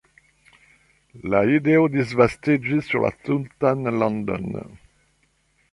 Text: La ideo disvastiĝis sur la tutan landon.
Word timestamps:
La 1.33 1.41
ideo 1.57 1.83
disvastiĝis 1.97 2.89
sur 2.93 3.05
la 3.07 3.15
tutan 3.29 3.95
landon. 4.03 4.53